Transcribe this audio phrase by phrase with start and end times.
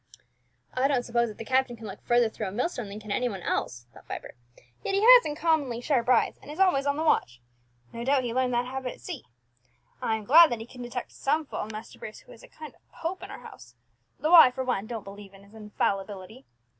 [0.73, 3.11] "I don't suppose that the captain can look further through a mill stone than can
[3.11, 4.35] any one else," thought Vibert;
[4.83, 7.39] "yet he has uncommonly sharp eyes, and is always on the watch.
[7.93, 9.25] No doubt he learned that habit at sea.
[10.01, 12.47] I am glad that he can detect some fault in Master Bruce, who is a
[12.47, 13.75] kind of pope in our house,
[14.19, 16.47] though I, for one, don't believe in his infallibility.